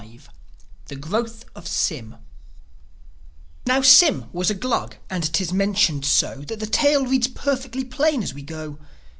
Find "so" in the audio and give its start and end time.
6.05-6.37